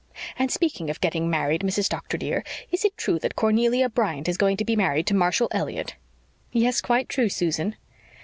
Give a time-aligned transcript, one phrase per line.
[0.39, 1.87] And speaking of getting married, Mrs.
[1.87, 5.47] Doctor, dear, is it true that Cornelia Bryant is going to be married to Marshall
[5.51, 5.93] Elliott?"
[6.51, 7.75] "Yes, quite true, Susan."